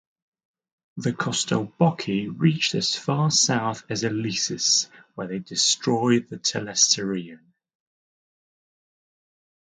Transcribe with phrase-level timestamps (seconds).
[0.97, 7.39] The Costoboci reached as far south as Eleusis, where they destroyed the Telesterion.